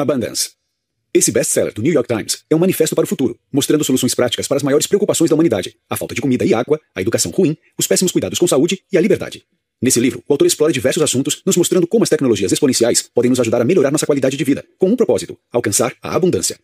[0.00, 0.50] Abundance.
[1.12, 4.46] Esse best-seller do New York Times é um manifesto para o futuro, mostrando soluções práticas
[4.46, 7.56] para as maiores preocupações da humanidade: a falta de comida e água, a educação ruim,
[7.76, 9.42] os péssimos cuidados com saúde e a liberdade.
[9.82, 13.40] Nesse livro, o autor explora diversos assuntos, nos mostrando como as tecnologias exponenciais podem nos
[13.40, 16.60] ajudar a melhorar nossa qualidade de vida, com um propósito: alcançar a abundância.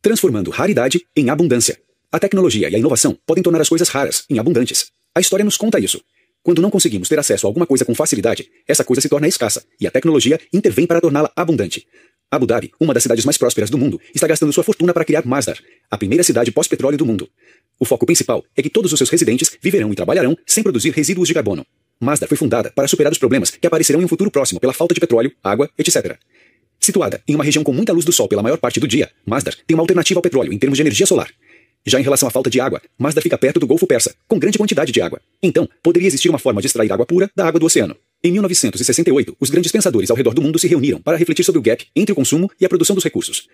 [0.00, 1.80] Transformando raridade em abundância.
[2.12, 4.92] A tecnologia e a inovação podem tornar as coisas raras em abundantes.
[5.16, 6.00] A história nos conta isso.
[6.44, 9.64] Quando não conseguimos ter acesso a alguma coisa com facilidade, essa coisa se torna escassa
[9.80, 11.86] e a tecnologia intervém para torná-la abundante.
[12.30, 15.24] Abu Dhabi, uma das cidades mais prósperas do mundo, está gastando sua fortuna para criar
[15.24, 15.58] Masdar,
[15.90, 17.26] a primeira cidade pós-petróleo do mundo.
[17.80, 21.26] O foco principal é que todos os seus residentes viverão e trabalharão sem produzir resíduos
[21.26, 21.64] de carbono.
[21.98, 24.92] Masdar foi fundada para superar os problemas que aparecerão em um futuro próximo pela falta
[24.92, 26.18] de petróleo, água, etc.
[26.78, 29.54] Situada em uma região com muita luz do sol pela maior parte do dia, Masdar
[29.66, 31.30] tem uma alternativa ao petróleo em termos de energia solar.
[31.86, 34.58] Já em relação à falta de água, Masdar fica perto do Golfo Persa, com grande
[34.58, 35.18] quantidade de água.
[35.42, 37.96] Então, poderia existir uma forma de extrair água pura da água do oceano.
[38.22, 41.62] Em 1968, os grandes pensadores ao redor do mundo se reuniram para refletir sobre o
[41.62, 43.48] gap entre o consumo e a produção dos recursos.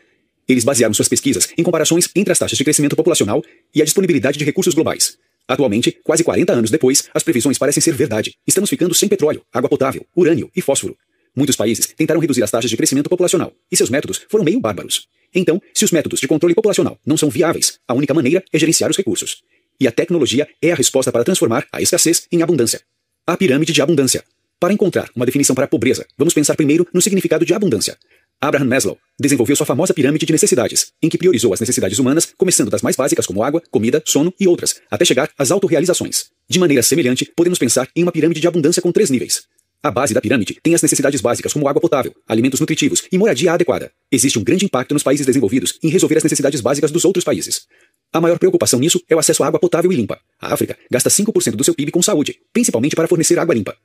[0.48, 3.42] Eles basearam suas pesquisas em comparações entre as taxas de crescimento populacional
[3.74, 5.18] e a disponibilidade de recursos globais.
[5.46, 8.34] Atualmente, quase 40 anos depois, as previsões parecem ser verdade.
[8.46, 10.96] Estamos ficando sem petróleo, água potável, urânio e fósforo.
[11.36, 15.08] Muitos países tentaram reduzir as taxas de crescimento populacional, e seus métodos foram meio bárbaros.
[15.34, 18.90] Então, se os métodos de controle populacional não são viáveis, a única maneira é gerenciar
[18.90, 19.42] os recursos.
[19.78, 22.80] E a tecnologia é a resposta para transformar a escassez em abundância.
[23.26, 24.24] A pirâmide de abundância.
[24.64, 27.98] Para encontrar uma definição para a pobreza, vamos pensar primeiro no significado de abundância.
[28.40, 32.70] Abraham Maslow desenvolveu sua famosa pirâmide de necessidades, em que priorizou as necessidades humanas, começando
[32.70, 36.30] das mais básicas como água, comida, sono e outras, até chegar às autorrealizações.
[36.48, 39.42] De maneira semelhante, podemos pensar em uma pirâmide de abundância com três níveis.
[39.82, 43.52] A base da pirâmide tem as necessidades básicas como água potável, alimentos nutritivos e moradia
[43.52, 43.92] adequada.
[44.10, 47.66] Existe um grande impacto nos países desenvolvidos em resolver as necessidades básicas dos outros países.
[48.10, 50.18] A maior preocupação nisso é o acesso à água potável e limpa.
[50.40, 53.76] A África gasta 5% do seu PIB com saúde, principalmente para fornecer água limpa.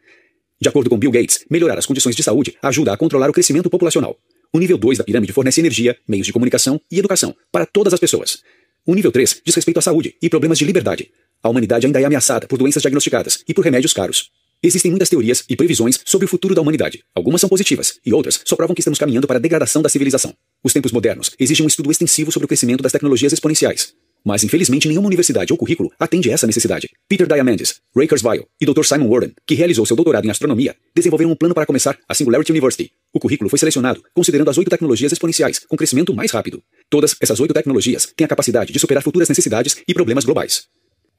[0.61, 3.69] De acordo com Bill Gates, melhorar as condições de saúde ajuda a controlar o crescimento
[3.69, 4.17] populacional.
[4.52, 7.99] O nível 2 da pirâmide fornece energia, meios de comunicação e educação para todas as
[7.99, 8.43] pessoas.
[8.85, 11.11] O nível 3 diz respeito à saúde e problemas de liberdade.
[11.41, 14.31] A humanidade ainda é ameaçada por doenças diagnosticadas e por remédios caros.
[14.61, 17.01] Existem muitas teorias e previsões sobre o futuro da humanidade.
[17.16, 20.34] Algumas são positivas, e outras só provam que estamos caminhando para a degradação da civilização.
[20.61, 23.94] Os tempos modernos exigem um estudo extensivo sobre o crescimento das tecnologias exponenciais.
[24.29, 26.88] Mas, infelizmente, nenhuma universidade ou currículo atende essa necessidade.
[27.07, 28.84] Peter Diamandis, Ray Kurzweil e Dr.
[28.84, 32.51] Simon Warren, que realizou seu doutorado em astronomia, desenvolveram um plano para começar a Singularity
[32.51, 32.91] University.
[33.12, 36.62] O currículo foi selecionado considerando as oito tecnologias exponenciais, com crescimento mais rápido.
[36.91, 40.66] Todas essas oito tecnologias têm a capacidade de superar futuras necessidades e problemas globais.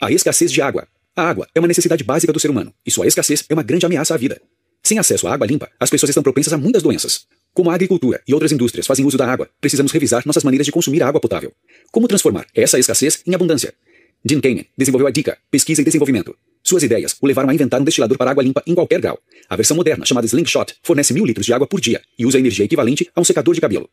[0.00, 0.86] A escassez de água.
[1.16, 3.86] A água é uma necessidade básica do ser humano, e sua escassez é uma grande
[3.86, 4.40] ameaça à vida.
[4.84, 7.26] Sem acesso à água limpa, as pessoas estão propensas a muitas doenças.
[7.52, 10.72] Como a agricultura e outras indústrias fazem uso da água, precisamos revisar nossas maneiras de
[10.72, 11.52] consumir água potável.
[11.90, 13.74] Como transformar essa escassez em abundância?
[14.24, 16.36] Jim Kamen desenvolveu a DICA, Pesquisa e Desenvolvimento.
[16.62, 19.18] Suas ideias o levaram a inventar um destilador para água limpa em qualquer grau.
[19.48, 22.64] A versão moderna, chamada Slingshot, fornece mil litros de água por dia e usa energia
[22.64, 23.88] equivalente a um secador de cabelo.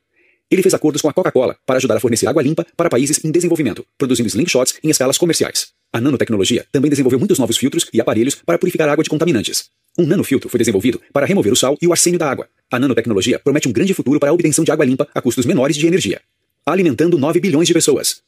[0.51, 3.31] Ele fez acordos com a Coca-Cola para ajudar a fornecer água limpa para países em
[3.31, 5.76] desenvolvimento, produzindo slingshots em escalas comerciais.
[5.91, 9.69] A nanotecnologia também desenvolveu muitos novos filtros e aparelhos para purificar água de contaminantes.
[9.97, 12.47] Um nanofiltro foi desenvolvido para remover o sal e o arsênio da água.
[12.71, 15.75] A nanotecnologia promete um grande futuro para a obtenção de água limpa a custos menores
[15.75, 16.21] de energia.
[16.65, 18.21] Alimentando 9 bilhões de pessoas.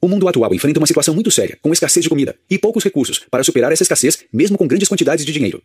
[0.00, 3.20] O mundo atual enfrenta uma situação muito séria, com escassez de comida e poucos recursos
[3.30, 5.62] para superar essa escassez, mesmo com grandes quantidades de dinheiro.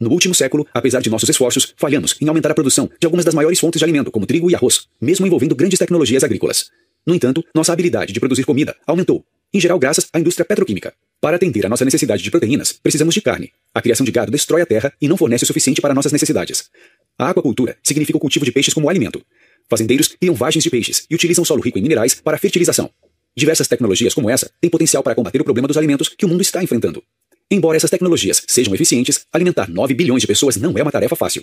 [0.00, 3.34] No último século, apesar de nossos esforços, falhamos em aumentar a produção de algumas das
[3.34, 6.70] maiores fontes de alimento, como trigo e arroz, mesmo envolvendo grandes tecnologias agrícolas.
[7.06, 10.92] No entanto, nossa habilidade de produzir comida aumentou, em geral graças à indústria petroquímica.
[11.20, 13.52] Para atender à nossa necessidade de proteínas, precisamos de carne.
[13.74, 16.70] A criação de gado destrói a terra e não fornece o suficiente para nossas necessidades.
[17.18, 19.20] A aquacultura significa o cultivo de peixes como alimento.
[19.68, 22.90] Fazendeiros criam vagens de peixes e utilizam solo rico em minerais para fertilização.
[23.36, 26.42] Diversas tecnologias como essa têm potencial para combater o problema dos alimentos que o mundo
[26.42, 27.02] está enfrentando.
[27.50, 31.42] Embora essas tecnologias sejam eficientes, alimentar 9 bilhões de pessoas não é uma tarefa fácil.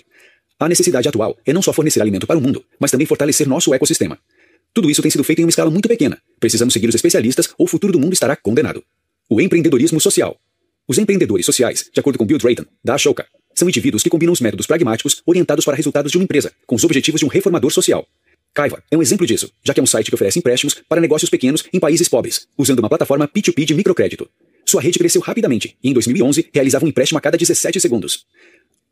[0.58, 3.74] A necessidade atual é não só fornecer alimento para o mundo, mas também fortalecer nosso
[3.74, 4.18] ecossistema.
[4.76, 6.18] Tudo isso tem sido feito em uma escala muito pequena.
[6.38, 8.84] Precisamos seguir os especialistas ou o futuro do mundo estará condenado.
[9.26, 10.36] O empreendedorismo social.
[10.86, 14.40] Os empreendedores sociais, de acordo com Bill Drayton, da Ashoka, são indivíduos que combinam os
[14.42, 18.06] métodos pragmáticos orientados para resultados de uma empresa, com os objetivos de um reformador social.
[18.52, 21.30] Kaiva é um exemplo disso, já que é um site que oferece empréstimos para negócios
[21.30, 24.28] pequenos em países pobres, usando uma plataforma P2P de microcrédito.
[24.66, 28.26] Sua rede cresceu rapidamente e, em 2011, realizava um empréstimo a cada 17 segundos.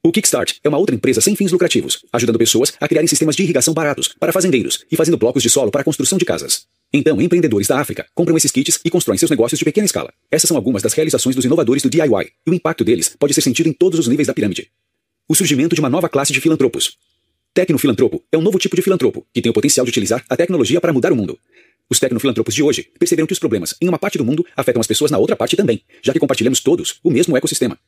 [0.07, 3.43] O Kickstart é uma outra empresa sem fins lucrativos, ajudando pessoas a criarem sistemas de
[3.43, 6.67] irrigação baratos para fazendeiros e fazendo blocos de solo para a construção de casas.
[6.93, 10.13] Então, empreendedores da África compram esses kits e constroem seus negócios de pequena escala.
[10.31, 13.41] Essas são algumas das realizações dos inovadores do DIY, e o impacto deles pode ser
[13.41, 14.71] sentido em todos os níveis da pirâmide.
[15.27, 16.99] O surgimento de uma nova classe de filantropos.
[17.55, 20.83] Tecnofilantropo é um novo tipo de filantropo que tem o potencial de utilizar a tecnologia
[20.83, 21.39] para mudar o mundo.
[21.89, 24.87] Os tecnofilantropos de hoje perceberam que os problemas em uma parte do mundo afetam as
[24.87, 27.79] pessoas na outra parte também, já que compartilhamos todos o mesmo ecossistema.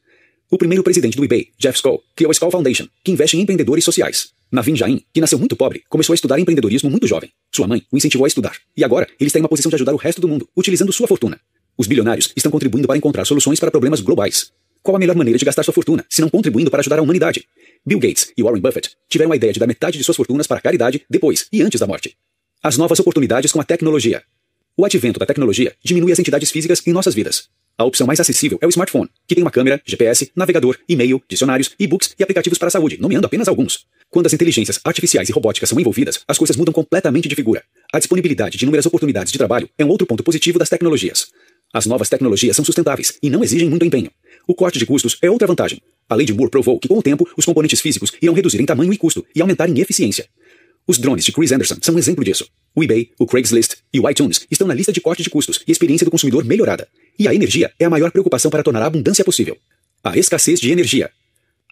[0.49, 3.85] O primeiro presidente do eBay, Jeff Skoll, criou a Skoll Foundation, que investe em empreendedores
[3.85, 4.29] sociais.
[4.51, 7.33] Navin Jain, que nasceu muito pobre, começou a estudar empreendedorismo muito jovem.
[7.53, 8.57] Sua mãe o incentivou a estudar.
[8.77, 11.09] E agora, ele está em uma posição de ajudar o resto do mundo, utilizando sua
[11.09, 11.41] fortuna.
[11.77, 14.53] Os bilionários estão contribuindo para encontrar soluções para problemas globais.
[14.85, 17.45] Qual a melhor maneira de gastar sua fortuna, se não contribuindo para ajudar a humanidade?
[17.85, 20.59] Bill Gates e Warren Buffett tiveram a ideia de dar metade de suas fortunas para
[20.59, 22.17] a caridade depois e antes da morte.
[22.63, 24.23] As novas oportunidades com a tecnologia.
[24.77, 27.49] O advento da tecnologia diminui as entidades físicas em nossas vidas.
[27.79, 31.73] A opção mais acessível é o smartphone, que tem uma câmera, GPS, navegador, e-mail, dicionários,
[31.79, 33.85] e-books e aplicativos para a saúde, nomeando apenas alguns.
[34.09, 37.63] Quando as inteligências artificiais e robóticas são envolvidas, as coisas mudam completamente de figura.
[37.93, 41.27] A disponibilidade de inúmeras oportunidades de trabalho é um outro ponto positivo das tecnologias.
[41.71, 44.11] As novas tecnologias são sustentáveis e não exigem muito empenho.
[44.49, 45.83] O corte de custos é outra vantagem.
[46.09, 48.65] A lei de Moore provou que, com o tempo, os componentes físicos irão reduzir em
[48.65, 50.27] tamanho e custo e aumentar em eficiência.
[50.89, 52.47] Os drones de Chris Anderson são um exemplo disso.
[52.73, 55.73] O eBay, o Craigslist e o iTunes estão na lista de corte de custos e
[55.73, 56.87] experiência do consumidor melhorada.
[57.19, 59.57] E a energia é a maior preocupação para tornar a abundância possível.
[60.05, 61.11] A escassez de energia.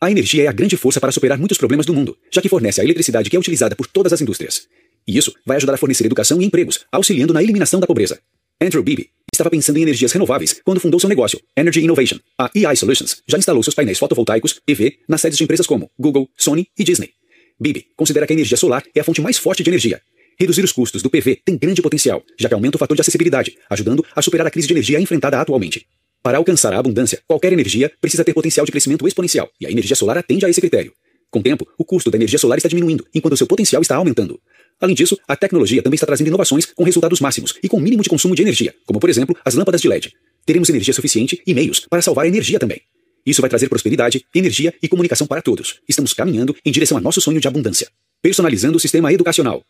[0.03, 2.81] A energia é a grande força para superar muitos problemas do mundo, já que fornece
[2.81, 4.67] a eletricidade que é utilizada por todas as indústrias.
[5.07, 8.19] E isso vai ajudar a fornecer educação e empregos, auxiliando na eliminação da pobreza.
[8.61, 12.19] Andrew Beebe estava pensando em energias renováveis quando fundou seu negócio, Energy Innovation.
[12.37, 16.29] A EI Solutions já instalou seus painéis fotovoltaicos, EV, nas sedes de empresas como Google,
[16.37, 17.11] Sony e Disney.
[17.59, 20.01] Bibi considera que a energia solar é a fonte mais forte de energia.
[20.39, 23.57] Reduzir os custos do PV tem grande potencial, já que aumenta o fator de acessibilidade,
[23.71, 25.87] ajudando a superar a crise de energia enfrentada atualmente.
[26.23, 29.95] Para alcançar a abundância, qualquer energia precisa ter potencial de crescimento exponencial, e a energia
[29.95, 30.93] solar atende a esse critério.
[31.31, 34.41] Com o tempo, o custo da energia solar está diminuindo, enquanto seu potencial está aumentando.
[34.81, 38.09] Além disso, a tecnologia também está trazendo inovações com resultados máximos e com mínimo de
[38.09, 40.13] consumo de energia, como por exemplo as lâmpadas de LED.
[40.47, 42.81] Teremos energia suficiente e meios para salvar a energia também.
[43.25, 45.81] Isso vai trazer prosperidade, energia e comunicação para todos.
[45.89, 47.89] Estamos caminhando em direção a nosso sonho de abundância.
[48.21, 49.65] Personalizando o sistema educacional.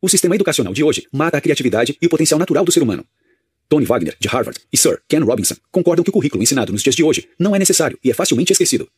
[0.00, 3.04] O sistema educacional de hoje mata a criatividade e o potencial natural do ser humano.
[3.68, 6.94] Tony Wagner, de Harvard, e Sir Ken Robinson concordam que o currículo ensinado nos dias
[6.94, 8.88] de hoje não é necessário e é facilmente esquecido.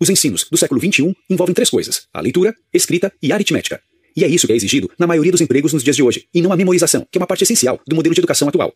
[0.00, 3.80] Os ensinos do século XXI envolvem três coisas: a leitura, escrita e aritmética.
[4.16, 6.40] E é isso que é exigido na maioria dos empregos nos dias de hoje, e
[6.40, 8.74] não a memorização, que é uma parte essencial do modelo de educação atual.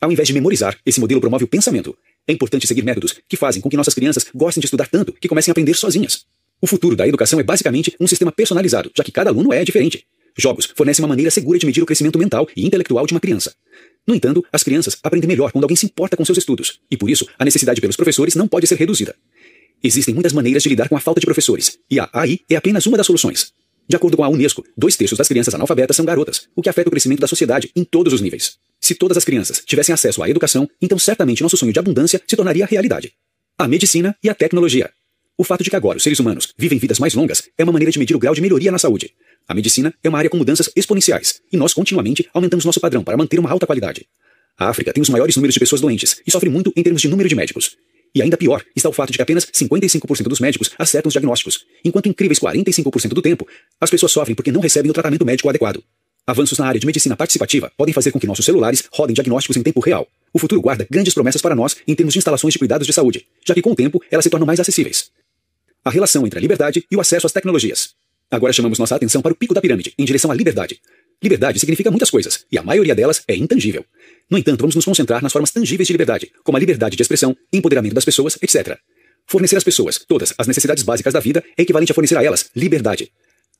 [0.00, 1.96] Ao invés de memorizar, esse modelo promove o pensamento.
[2.28, 5.28] É importante seguir métodos que fazem com que nossas crianças gostem de estudar tanto que
[5.28, 6.26] comecem a aprender sozinhas.
[6.60, 10.06] O futuro da educação é basicamente um sistema personalizado, já que cada aluno é diferente.
[10.36, 13.54] Jogos fornecem uma maneira segura de medir o crescimento mental e intelectual de uma criança.
[14.06, 17.08] No entanto, as crianças aprendem melhor quando alguém se importa com seus estudos, e por
[17.08, 19.14] isso a necessidade pelos professores não pode ser reduzida.
[19.82, 22.86] Existem muitas maneiras de lidar com a falta de professores, e a AI é apenas
[22.86, 23.52] uma das soluções.
[23.88, 26.88] De acordo com a Unesco, dois terços das crianças analfabetas são garotas, o que afeta
[26.88, 28.58] o crescimento da sociedade em todos os níveis.
[28.80, 32.36] Se todas as crianças tivessem acesso à educação, então certamente nosso sonho de abundância se
[32.36, 33.12] tornaria realidade.
[33.56, 34.90] A medicina e a tecnologia.
[35.38, 37.92] O fato de que agora os seres humanos vivem vidas mais longas é uma maneira
[37.92, 39.12] de medir o grau de melhoria na saúde.
[39.46, 43.16] A medicina é uma área com mudanças exponenciais, e nós continuamente aumentamos nosso padrão para
[43.16, 44.06] manter uma alta qualidade.
[44.58, 47.08] A África tem os maiores números de pessoas doentes e sofre muito em termos de
[47.08, 47.76] número de médicos.
[48.16, 51.66] E ainda pior está o fato de que apenas 55% dos médicos acertam os diagnósticos,
[51.84, 53.46] enquanto incríveis 45% do tempo
[53.78, 55.84] as pessoas sofrem porque não recebem o tratamento médico adequado.
[56.26, 59.62] Avanços na área de medicina participativa podem fazer com que nossos celulares rodem diagnósticos em
[59.62, 60.08] tempo real.
[60.32, 63.26] O futuro guarda grandes promessas para nós em termos de instalações de cuidados de saúde,
[63.46, 65.10] já que com o tempo elas se tornam mais acessíveis.
[65.84, 67.90] A relação entre a liberdade e o acesso às tecnologias.
[68.30, 70.80] Agora chamamos nossa atenção para o pico da pirâmide, em direção à liberdade.
[71.22, 73.84] Liberdade significa muitas coisas, e a maioria delas é intangível.
[74.30, 77.36] No entanto, vamos nos concentrar nas formas tangíveis de liberdade, como a liberdade de expressão,
[77.52, 78.78] empoderamento das pessoas, etc.
[79.26, 82.50] Fornecer às pessoas todas as necessidades básicas da vida é equivalente a fornecer a elas
[82.54, 83.10] liberdade.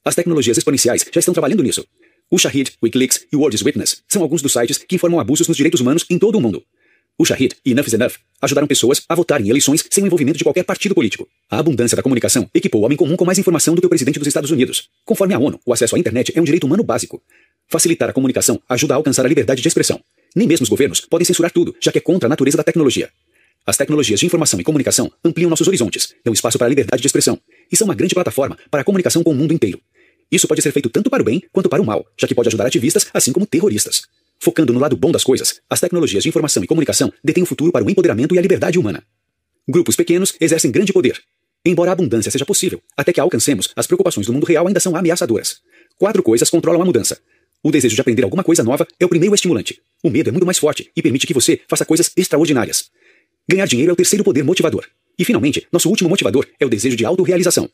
[0.04, 1.84] As tecnologias exponenciais já estão trabalhando nisso.
[2.30, 5.80] O Shahid, Wikileaks e World's Witness são alguns dos sites que informam abusos nos direitos
[5.80, 6.62] humanos em todo o mundo.
[7.18, 10.36] O Shahid e Enough is Enough ajudaram pessoas a votarem em eleições sem o envolvimento
[10.36, 11.26] de qualquer partido político.
[11.50, 14.18] A abundância da comunicação equipou o homem comum com mais informação do que o presidente
[14.18, 14.90] dos Estados Unidos.
[15.02, 17.22] Conforme a ONU, o acesso à internet é um direito humano básico.
[17.68, 19.98] Facilitar a comunicação ajuda a alcançar a liberdade de expressão.
[20.34, 23.08] Nem mesmo os governos podem censurar tudo, já que é contra a natureza da tecnologia.
[23.64, 27.06] As tecnologias de informação e comunicação ampliam nossos horizontes, dão espaço para a liberdade de
[27.06, 27.40] expressão
[27.72, 29.80] e são uma grande plataforma para a comunicação com o mundo inteiro.
[30.30, 32.48] Isso pode ser feito tanto para o bem quanto para o mal, já que pode
[32.48, 34.02] ajudar ativistas assim como terroristas.
[34.38, 37.72] Focando no lado bom das coisas, as tecnologias de informação e comunicação detêm o futuro
[37.72, 39.02] para o empoderamento e a liberdade humana.
[39.68, 41.20] Grupos pequenos exercem grande poder.
[41.64, 44.78] Embora a abundância seja possível, até que a alcancemos, as preocupações do mundo real ainda
[44.78, 45.60] são ameaçadoras.
[45.98, 47.18] Quatro coisas controlam a mudança.
[47.62, 49.80] O desejo de aprender alguma coisa nova é o primeiro estimulante.
[50.02, 52.90] O medo é muito mais forte e permite que você faça coisas extraordinárias.
[53.48, 54.86] Ganhar dinheiro é o terceiro poder motivador.
[55.18, 57.68] E, finalmente, nosso último motivador é o desejo de autorrealização.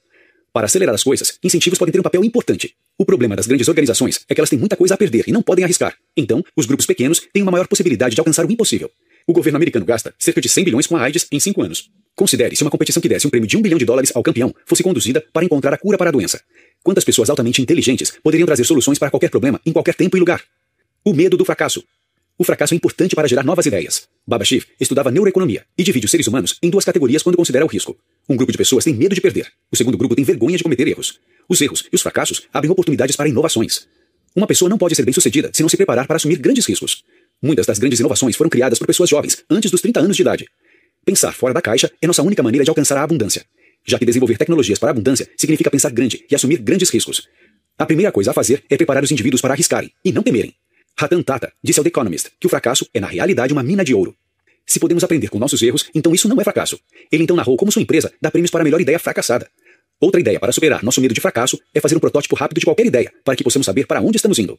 [0.52, 2.74] Para acelerar as coisas, incentivos podem ter um papel importante.
[3.02, 5.42] O problema das grandes organizações é que elas têm muita coisa a perder e não
[5.42, 5.96] podem arriscar.
[6.16, 8.88] Então, os grupos pequenos têm uma maior possibilidade de alcançar o impossível.
[9.26, 11.90] O governo americano gasta cerca de 100 bilhões com a AIDS em 5 anos.
[12.14, 14.54] Considere se uma competição que desse um prêmio de 1 bilhão de dólares ao campeão
[14.64, 16.40] fosse conduzida para encontrar a cura para a doença.
[16.80, 20.40] Quantas pessoas altamente inteligentes poderiam trazer soluções para qualquer problema em qualquer tempo e lugar?
[21.04, 21.82] O medo do fracasso.
[22.38, 24.06] O fracasso é importante para gerar novas ideias.
[24.24, 27.68] Baba Shiv estudava neuroeconomia e divide os seres humanos em duas categorias quando considera o
[27.68, 27.98] risco.
[28.28, 29.48] Um grupo de pessoas tem medo de perder.
[29.72, 31.18] O segundo grupo tem vergonha de cometer erros.
[31.48, 33.86] Os erros e os fracassos abrem oportunidades para inovações.
[34.34, 37.04] Uma pessoa não pode ser bem-sucedida se não se preparar para assumir grandes riscos.
[37.42, 40.46] Muitas das grandes inovações foram criadas por pessoas jovens, antes dos 30 anos de idade.
[41.04, 43.44] Pensar fora da caixa é nossa única maneira de alcançar a abundância,
[43.84, 47.28] já que desenvolver tecnologias para a abundância significa pensar grande e assumir grandes riscos.
[47.78, 50.54] A primeira coisa a fazer é preparar os indivíduos para arriscarem e não temerem.
[50.96, 53.94] Ratan Tata disse ao The Economist que o fracasso é na realidade uma mina de
[53.94, 54.14] ouro.
[54.64, 56.78] Se podemos aprender com nossos erros, então isso não é fracasso.
[57.10, 59.50] Ele então narrou como sua empresa dá prêmios para a melhor ideia fracassada.
[60.02, 62.84] Outra ideia para superar nosso medo de fracasso é fazer um protótipo rápido de qualquer
[62.84, 64.58] ideia, para que possamos saber para onde estamos indo.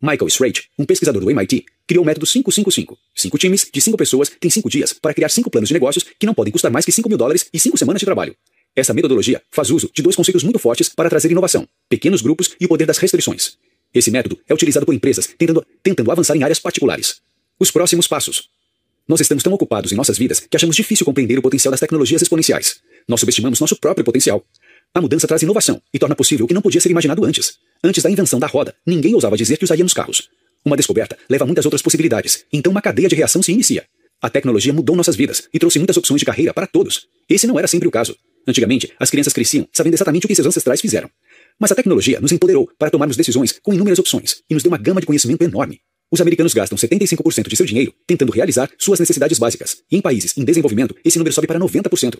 [0.00, 2.98] Michael Straight, um pesquisador do MIT, criou o método 555.
[3.14, 6.24] Cinco times de cinco pessoas têm cinco dias para criar cinco planos de negócios que
[6.24, 8.34] não podem custar mais que 5 mil dólares e cinco semanas de trabalho.
[8.74, 12.64] Essa metodologia faz uso de dois conceitos muito fortes para trazer inovação: pequenos grupos e
[12.64, 13.58] o poder das restrições.
[13.92, 17.20] Esse método é utilizado por empresas tentando, tentando avançar em áreas particulares.
[17.60, 18.48] Os próximos passos.
[19.06, 22.22] Nós estamos tão ocupados em nossas vidas que achamos difícil compreender o potencial das tecnologias
[22.22, 22.80] exponenciais.
[23.08, 24.44] Nós subestimamos nosso próprio potencial.
[24.94, 27.54] A mudança traz inovação e torna possível o que não podia ser imaginado antes.
[27.82, 30.28] Antes da invenção da roda, ninguém ousava dizer que usaria nos carros.
[30.62, 33.86] Uma descoberta leva muitas outras possibilidades, então uma cadeia de reação se inicia.
[34.20, 37.06] A tecnologia mudou nossas vidas e trouxe muitas opções de carreira para todos.
[37.26, 38.14] Esse não era sempre o caso.
[38.46, 41.08] Antigamente, as crianças cresciam sabendo exatamente o que seus ancestrais fizeram.
[41.58, 44.78] Mas a tecnologia nos empoderou para tomarmos decisões com inúmeras opções e nos deu uma
[44.78, 45.80] gama de conhecimento enorme.
[46.10, 50.36] Os americanos gastam 75% de seu dinheiro tentando realizar suas necessidades básicas, e em países
[50.36, 52.18] em desenvolvimento, esse número sobe para 90%.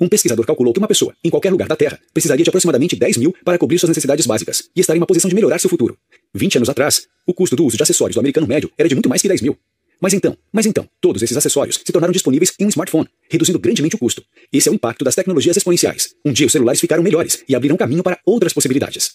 [0.00, 3.16] Um pesquisador calculou que uma pessoa, em qualquer lugar da Terra, precisaria de aproximadamente 10
[3.16, 5.96] mil para cobrir suas necessidades básicas e estar em uma posição de melhorar seu futuro.
[6.34, 9.08] 20 anos atrás, o custo do uso de acessórios do americano médio era de muito
[9.08, 9.56] mais que 10 mil.
[10.00, 13.94] Mas então, mas então, todos esses acessórios se tornaram disponíveis em um smartphone, reduzindo grandemente
[13.94, 14.24] o custo.
[14.52, 16.14] Esse é o impacto das tecnologias exponenciais.
[16.24, 19.12] Um dia os celulares ficaram melhores e abriram caminho para outras possibilidades.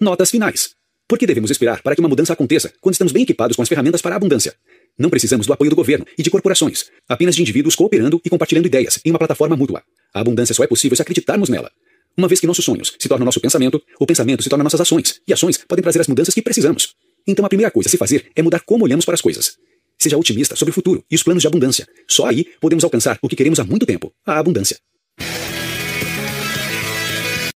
[0.00, 0.70] Notas finais.
[1.06, 3.68] Por que devemos esperar para que uma mudança aconteça quando estamos bem equipados com as
[3.68, 4.54] ferramentas para a abundância?
[4.98, 8.66] Não precisamos do apoio do governo e de corporações, apenas de indivíduos cooperando e compartilhando
[8.66, 9.82] ideias em uma plataforma mútua.
[10.14, 11.70] A abundância só é possível se acreditarmos nela.
[12.16, 15.20] Uma vez que nossos sonhos se tornam nosso pensamento, o pensamento se torna nossas ações,
[15.26, 16.94] e ações podem trazer as mudanças que precisamos.
[17.26, 19.56] Então a primeira coisa a se fazer é mudar como olhamos para as coisas.
[19.98, 21.86] Seja otimista sobre o futuro e os planos de abundância.
[22.08, 24.76] Só aí podemos alcançar o que queremos há muito tempo, a abundância.